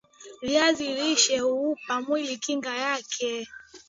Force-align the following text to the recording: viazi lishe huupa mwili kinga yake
viazi 0.41 0.87
lishe 0.93 1.39
huupa 1.39 2.01
mwili 2.01 2.37
kinga 2.37 2.75
yake 2.77 3.47